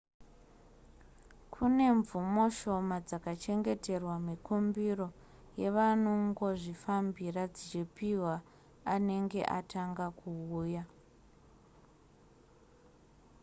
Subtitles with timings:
[1.53, 5.07] kune mvumo shoma dzakachengeterwa mikumbiro
[5.61, 8.33] yevanongozvifambira dzichiphwa
[8.93, 10.83] anenge atanga kuuya